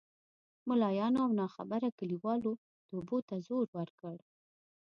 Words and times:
ملایانو 0.67 1.19
او 1.25 1.31
ناخبره 1.41 1.89
کلیوالو 1.99 2.51
توبو 2.87 3.17
ته 3.27 3.35
زور 3.47 3.65
ورکړ. 3.77 4.17